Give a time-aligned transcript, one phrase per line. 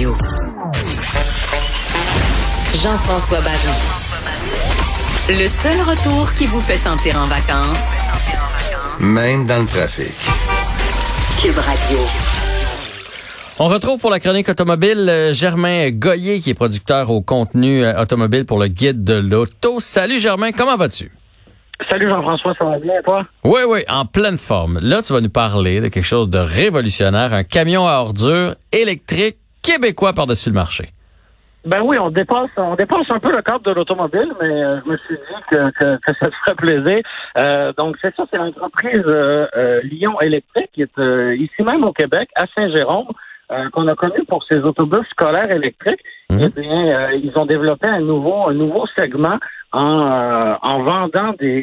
[0.00, 0.14] Radio.
[2.72, 3.76] Jean-François Barry.
[5.28, 7.82] Le seul retour qui vous fait sentir en vacances,
[8.98, 10.14] Même dans le trafic.
[11.42, 11.98] Cube Radio.
[13.58, 18.00] On retrouve pour la chronique automobile euh, Germain Goyer, qui est producteur au contenu euh,
[18.00, 19.80] automobile pour le guide de l'auto.
[19.80, 21.12] Salut Germain, comment vas-tu?
[21.90, 23.26] Salut Jean-François, ça va bien toi?
[23.44, 24.78] Oui, oui, en pleine forme.
[24.80, 29.36] Là, tu vas nous parler de quelque chose de révolutionnaire, un camion à ordures électrique
[29.70, 30.84] québécois par-dessus le marché.
[31.66, 34.90] Ben oui, on dépasse, on dépasse un peu le cadre de l'automobile, mais euh, je
[34.90, 37.02] me suis dit que, que, que ça te ferait plaisir.
[37.36, 41.92] Euh, donc c'est ça, c'est l'entreprise euh, euh, Lyon Électrique qui est ici même au
[41.92, 43.08] Québec, à Saint-Jérôme,
[43.72, 46.00] qu'on a connu pour ses autobus scolaires électriques.
[46.30, 46.38] Mhm.
[46.40, 49.38] Eh bien, ils ont développé un nouveau, un nouveau segment
[49.72, 51.62] en, en vendant des,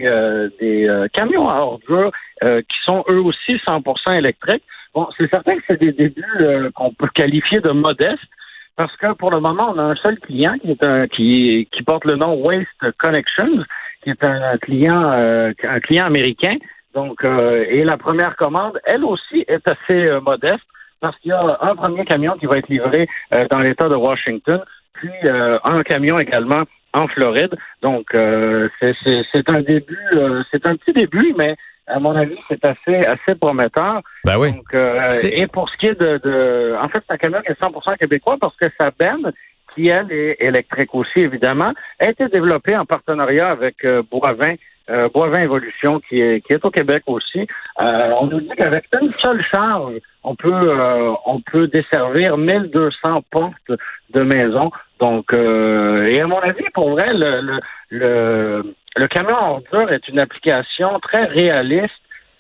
[0.59, 4.63] des camions à ordures qui sont eux aussi 100% électriques.
[4.97, 8.31] Bon, c'est certain que c'est des débuts euh, qu'on peut qualifier de modestes.
[8.75, 11.83] Parce que pour le moment, on a un seul client qui est un qui, qui
[11.83, 13.63] porte le nom Waste Connections,
[14.01, 16.55] qui est un client euh, un client américain.
[16.95, 20.65] Donc, euh, et la première commande, elle aussi, est assez euh, modeste
[20.99, 23.07] parce qu'il y a un premier camion qui va être livré
[23.51, 24.61] dans l'État de Washington,
[24.93, 27.54] puis un camion également en Floride.
[27.84, 30.09] Donc, c'est- un début,
[30.51, 31.55] c'est un petit début, mais
[31.88, 34.02] à mon avis, c'est assez assez prometteur.
[34.26, 34.54] Ben oui.
[34.54, 37.98] Donc, euh, et pour ce qui est de, de en fait, sa camion est 100%
[37.98, 39.32] québécois parce que sa benne,
[39.74, 44.55] qui elle est électrique aussi évidemment, a été développée en partenariat avec euh, Boivin,
[44.90, 47.48] euh, Boivin Evolution, qui est qui est au Québec aussi.
[47.82, 53.24] Euh, on nous dit qu'avec une seule charge, on peut euh, on peut desservir 1200
[53.32, 53.72] portes
[54.10, 54.72] de maison.
[54.99, 59.91] Donc, euh, et à mon avis, pour vrai, le le, le, le camion à ordures
[59.91, 61.93] est une application très réaliste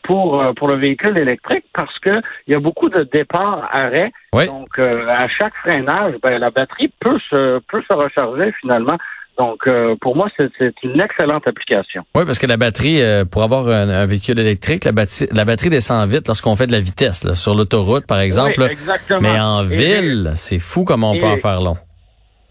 [0.03, 4.11] pour euh, pour le véhicule électrique parce que il y a beaucoup de départs arrêts.
[4.33, 4.45] Oui.
[4.47, 8.97] Donc euh, à chaque freinage, ben, la batterie peut se peut se recharger finalement.
[9.37, 10.49] Donc euh, pour moi c'est
[10.83, 12.03] une excellente application.
[12.15, 15.45] Oui, parce que la batterie, euh, pour avoir un, un véhicule électrique, la, batti- la
[15.45, 18.55] batterie descend vite lorsqu'on fait de la vitesse, là, sur l'autoroute, par exemple.
[18.57, 19.19] Oui, exactement.
[19.21, 21.77] Mais en Et- ville, c'est fou comme on peut en faire long.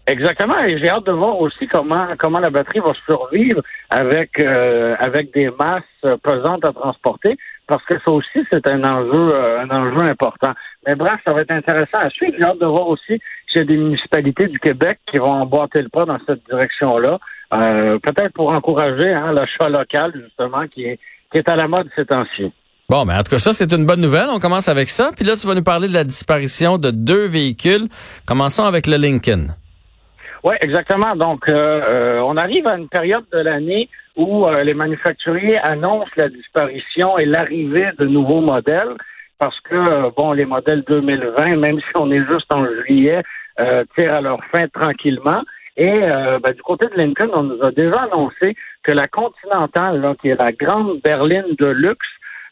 [0.09, 4.95] Exactement, et j'ai hâte de voir aussi comment comment la batterie va survivre avec euh,
[4.99, 7.35] avec des masses pesantes à transporter,
[7.67, 10.53] parce que ça aussi c'est un enjeu euh, un enjeu important.
[10.85, 12.35] Mais bref, ça va être intéressant à suivre.
[12.39, 13.19] J'ai hâte de voir aussi
[13.49, 17.19] s'il y a des municipalités du Québec qui vont emboîter le pas dans cette direction-là,
[17.57, 20.99] euh, peut-être pour encourager hein, l'achat local justement qui est
[21.33, 22.53] qui est à la mode ces temps-ci.
[22.87, 24.29] Bon, mais en tout cas, ça, c'est une bonne nouvelle.
[24.29, 25.11] On commence avec ça.
[25.13, 27.89] Puis là, tu vas nous parler de la disparition de deux véhicules.
[28.25, 29.47] Commençons avec le Lincoln.
[30.43, 31.15] Oui, exactement.
[31.15, 36.11] Donc, euh, euh, on arrive à une période de l'année où euh, les manufacturiers annoncent
[36.15, 38.95] la disparition et l'arrivée de nouveaux modèles
[39.39, 43.21] parce que, euh, bon, les modèles 2020, même si on est juste en juillet,
[43.59, 45.41] euh, tirent à leur fin tranquillement.
[45.75, 50.01] Et euh, ben, du côté de Lincoln, on nous a déjà annoncé que la Continental,
[50.01, 52.07] là, qui est la grande berline de luxe,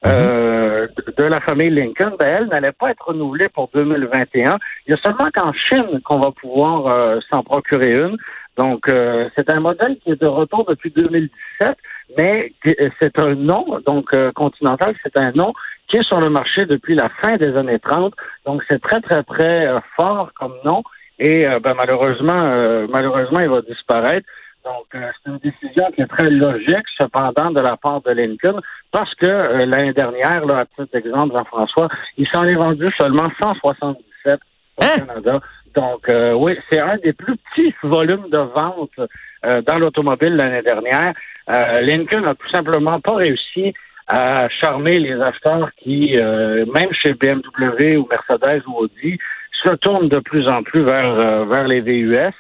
[0.05, 4.57] euh, de- la famille Lincoln, ben, elle n'allait pas être renouvelée pour 2021.
[4.87, 8.17] Il y a seulement qu'en Chine qu'on va pouvoir euh, s'en procurer une.
[8.57, 11.77] Donc, euh, c'est un modèle qui est de retour depuis 2017,
[12.17, 12.53] mais
[13.01, 15.53] c'est un nom, donc Continental, c'est un nom
[15.89, 18.13] qui est sur le marché depuis la fin des années 30.
[18.45, 19.67] Donc, c'est très, très, très
[19.97, 20.83] fort comme nom.
[21.19, 24.25] Et ben, malheureusement, malheureusement, il va disparaître.
[24.65, 28.59] Donc, euh, c'est une décision qui est très logique, cependant, de la part de Lincoln,
[28.91, 31.87] parce que euh, l'année dernière, là, à titre d'exemple, Jean-François,
[32.17, 34.39] il s'en est vendu seulement 177
[34.77, 35.05] au Hein?
[35.05, 35.39] Canada.
[35.75, 38.97] Donc, euh, oui, c'est un des plus petits volumes de vente
[39.45, 41.13] euh, dans l'automobile l'année dernière.
[41.49, 43.73] Euh, Lincoln n'a tout simplement pas réussi
[44.07, 49.19] à charmer les acheteurs qui, euh, même chez BMW ou Mercedes ou Audi,
[49.63, 52.33] se tournent de plus en plus vers, vers les VUS.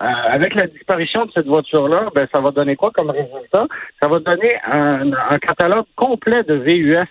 [0.00, 3.66] Euh, avec la disparition de cette voiture-là, ben, ça va donner quoi comme résultat?
[4.00, 7.08] Ça va donner un, un catalogue complet de VUS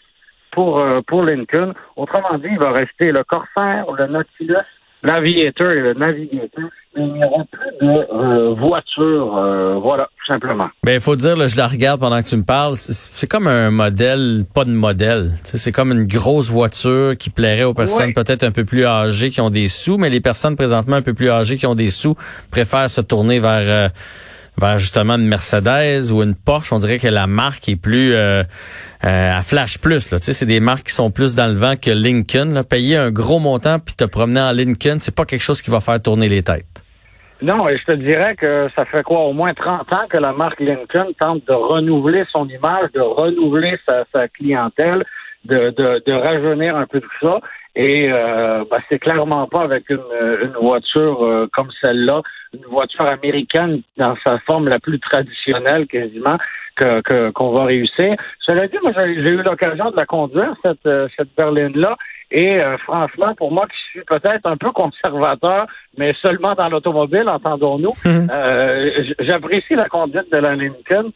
[0.52, 1.74] pour, euh, pour Lincoln.
[1.98, 4.56] Autrement dit, il va rester le Corsair, le Nautilus,
[5.04, 10.68] et le Navigator, mais il n'y aura plus de euh, voitures, euh, voilà, tout simplement.
[10.84, 12.76] Ben, il faut dire, là, je la regarde pendant que tu me parles.
[12.76, 15.34] C'est comme un modèle, pas de modèle.
[15.44, 19.42] C'est comme une grosse voiture qui plairait aux personnes peut-être un peu plus âgées qui
[19.42, 22.16] ont des sous, mais les personnes présentement un peu plus âgées qui ont des sous
[22.52, 23.90] préfèrent se tourner vers euh,
[24.60, 26.74] vers justement une Mercedes ou une Porsche.
[26.74, 28.44] On dirait que la marque est plus euh,
[29.06, 30.12] euh, à flash plus.
[30.12, 30.20] Là.
[30.20, 32.54] Tu sais, c'est des marques qui sont plus dans le vent que Lincoln.
[32.54, 32.64] Là.
[32.64, 35.80] Payer un gros montant puis te promener en Lincoln, c'est pas quelque chose qui va
[35.80, 36.84] faire tourner les têtes.
[37.40, 40.34] Non, et je te dirais que ça fait quoi, au moins 30 ans que la
[40.34, 45.06] marque Lincoln tente de renouveler son image, de renouveler sa, clientèle,
[45.46, 47.40] de, de, de rajeunir un peu tout ça.
[47.80, 50.00] Et euh, ben, c'est clairement pas avec une,
[50.42, 56.38] une voiture euh, comme celle-là, une voiture américaine dans sa forme la plus traditionnelle quasiment,
[56.76, 58.16] que qu'on va réussir.
[58.40, 61.96] Cela dit, moi j'ai eu l'occasion de la conduire cette euh, cette berline-là.
[62.32, 65.68] Et euh, franchement, pour moi qui suis peut-être un peu conservateur,
[66.00, 68.28] mais seulement dans l'automobile, entendons-nous, mhm.
[69.20, 71.12] j'apprécie la conduite de la Lincoln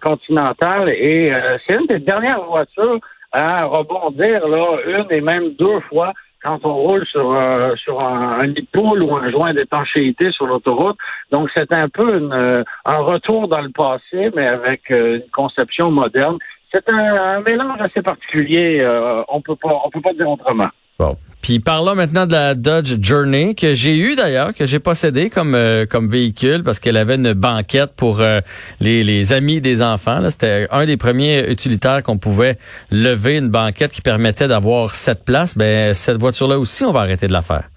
[0.00, 1.30] Continental et
[1.66, 3.00] c'est une des dernières voitures
[3.36, 6.12] à rebondir là, une et même deux fois
[6.42, 10.96] quand on roule sur, euh, sur un, un, poule ou un joint d'étanchéité sur l'autoroute.
[11.30, 15.90] Donc, c'est un peu euh, un retour dans le passé, mais avec euh, une conception
[15.90, 16.38] moderne.
[16.72, 18.86] C'est un, un, mélange assez particulier.
[19.28, 20.68] on peut pas, on peut pas dire autrement.
[20.98, 21.16] Bon.
[21.46, 25.54] Puis parlons maintenant de la Dodge Journey que j'ai eu d'ailleurs, que j'ai possédé comme
[25.54, 28.40] euh, comme véhicule parce qu'elle avait une banquette pour euh,
[28.80, 30.28] les, les amis des enfants.
[30.28, 32.56] C'était un des premiers utilitaires qu'on pouvait
[32.90, 35.56] lever une banquette qui permettait d'avoir cette place.
[35.56, 37.68] Ben cette voiture-là aussi, on va arrêter de la faire.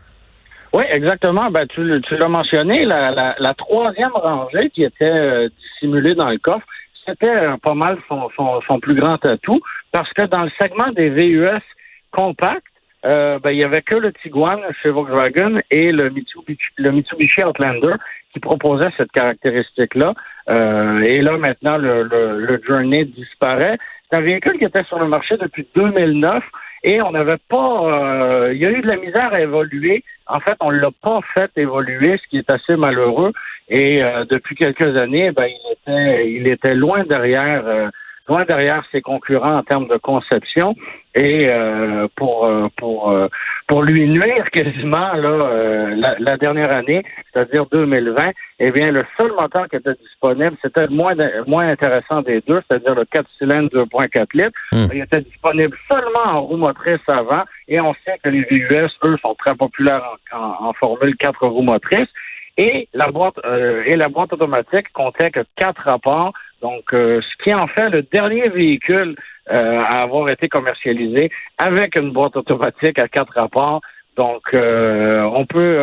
[0.74, 1.52] Oui, exactement.
[1.52, 6.30] Ben, tu, tu l'as mentionné, la, la, la, troisième rangée qui était euh, dissimulée dans
[6.30, 6.66] le coffre,
[7.06, 9.62] c'était pas mal son, son, son plus grand atout
[9.92, 11.62] parce que dans le segment des VUS
[12.10, 12.64] compacts,
[13.06, 17.44] euh, ben, il y avait que le Tiguan chez Volkswagen et le Mitsubishi, le Mitsubishi
[17.44, 17.96] Outlander
[18.34, 20.14] qui proposait cette caractéristique-là.
[20.50, 23.78] Euh, et là, maintenant, le, le, Journey disparaît.
[24.10, 26.44] C'est un véhicule qui était sur le marché depuis 2009
[26.84, 27.84] et on n'avait pas...
[27.84, 30.04] Euh, il y a eu de la misère à évoluer.
[30.28, 33.32] En fait, on l'a pas fait évoluer, ce qui est assez malheureux.
[33.70, 37.92] Et depuis quelques années, ben, il était, il était loin derrière
[38.30, 40.76] loin derrière ses concurrents en termes de conception.
[41.16, 43.28] Et euh, pour euh, pour euh,
[43.68, 47.04] pour lui nuire quasiment là la, la, dernière année,
[47.34, 51.14] c'est-à-dire 2020, eh bien le seul moteur qui était disponible, c'était le moins
[51.48, 54.52] moins intéressant des deux, c'est-à-dire le 4 cylindres 2.4 litres.
[54.72, 54.86] Hmm.
[54.94, 59.18] Il était disponible seulement en roue motrice avant, et on sait que les VUS, eux,
[59.24, 62.10] sont très populaires en, en, formule 4 roues motrices.
[62.58, 63.40] Et la boîte
[63.86, 68.04] et la boîte automatique comptait que quatre rapports donc, euh, ce qui en fait le
[68.04, 69.16] dernier véhicule
[69.52, 73.82] euh, à avoir été commercialisé avec une boîte automatique à quatre rapports.
[74.20, 75.80] Donc, euh, on peut,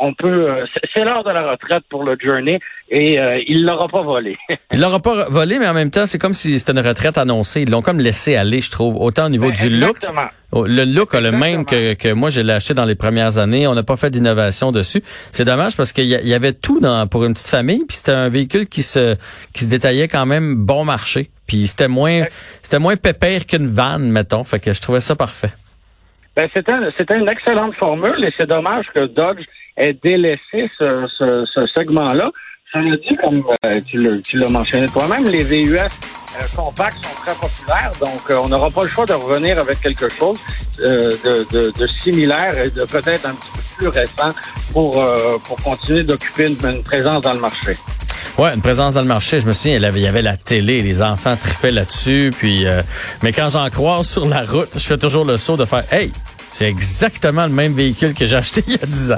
[0.00, 2.58] on peut, c'est l'heure de la retraite pour le Journey
[2.90, 3.16] et
[3.46, 4.36] il l'aura pas volé.
[4.72, 7.62] il l'aura pas volé, mais en même temps, c'est comme si c'était une retraite annoncée.
[7.62, 9.98] Ils l'ont comme laissé aller, je trouve, autant au niveau ben, du look.
[10.50, 13.68] Oh, le look a le même que, que moi, j'ai acheté dans les premières années.
[13.68, 15.02] On n'a pas fait d'innovation dessus.
[15.30, 17.84] C'est dommage parce qu'il y, avait tout dans, pour une petite famille.
[17.86, 19.14] Puis c'était un véhicule qui se,
[19.52, 21.30] qui se détaillait quand même bon marché.
[21.46, 22.24] Puis c'était moins,
[22.62, 24.42] c'était moins pépère qu'une vanne, mettons.
[24.42, 25.50] Fait que je trouvais ça parfait.
[26.36, 29.44] Ben, c'était, une excellente formule et c'est dommage que Dodge
[29.76, 32.30] ait délaissé ce, ce, ce segment-là.
[32.72, 33.80] Ça dire, comme euh,
[34.24, 35.78] tu l'as mentionné toi-même, les VUS
[36.36, 39.80] euh, compacts sont très populaires, donc euh, on n'aura pas le choix de revenir avec
[39.80, 40.38] quelque chose
[40.80, 44.34] euh, de, de, de, similaire et de peut-être un petit peu plus récent
[44.72, 45.02] pour,
[45.44, 47.76] pour continuer d'occuper une, présence dans le marché.
[48.36, 49.40] Ouais, une présence dans le marché.
[49.40, 52.30] Je me souviens, il y avait la télé, les enfants tripaient là-dessus.
[52.36, 52.66] Puis,
[53.22, 56.12] mais quand j'en croise sur la route, je fais toujours le saut de faire, hey,
[56.48, 59.16] c'est exactement le même véhicule que j'ai acheté il y a 10 ans.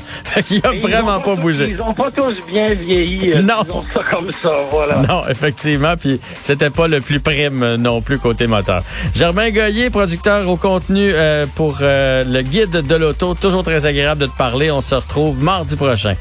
[0.51, 1.69] il a vraiment pas, bougé.
[1.71, 3.33] Ils n'ont pas tous bien vieilli.
[3.33, 3.85] Euh, non.
[3.95, 5.03] ça comme ça, voilà.
[5.09, 5.97] Non, effectivement.
[5.97, 8.83] Puis c'était pas le plus prime euh, non plus côté moteur.
[9.15, 13.35] Germain Goyer, producteur au contenu euh, pour le guide de l'auto.
[13.35, 14.71] Toujours très agréable de te parler.
[14.71, 16.15] On se retrouve mardi prochain.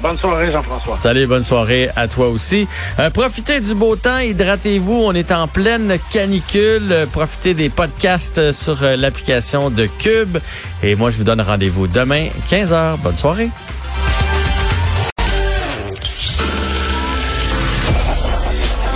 [0.00, 0.96] Bonne soirée, Jean-François.
[0.96, 2.66] Salut, bonne soirée à toi aussi.
[2.98, 4.94] Euh, profitez du beau temps, hydratez-vous.
[4.94, 7.06] On est en pleine canicule.
[7.12, 10.38] profitez des podcasts sur euh, l'application de Cube.
[10.82, 12.96] Et moi, je vous donne rendez-vous demain, 15h.
[12.98, 13.50] Bonne soirée.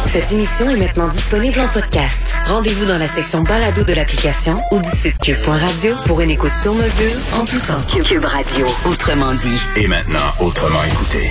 [0.06, 2.33] Cette émission est maintenant disponible en podcast.
[2.46, 6.74] Rendez-vous dans la section balado de l'application ou du site cube.radio pour une écoute sur
[6.74, 7.80] mesure en tout temps.
[8.04, 9.60] Cube Radio, autrement dit.
[9.76, 11.30] Et maintenant, autrement écouté.